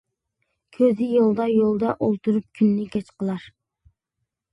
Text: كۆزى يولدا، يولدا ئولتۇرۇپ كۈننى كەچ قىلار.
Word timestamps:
كۆزى 0.77 1.09
يولدا، 1.09 1.45
يولدا 1.51 1.91
ئولتۇرۇپ 2.05 2.47
كۈننى 2.61 2.87
كەچ 2.97 3.13
قىلار. 3.21 3.45